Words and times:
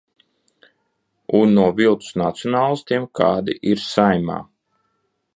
Un 1.39 1.51
no 1.57 1.65
viltus 1.79 2.15
nacionālistiem, 2.21 3.05
kādi 3.19 3.55
ir 3.73 3.83
Saeimā! 3.83 4.39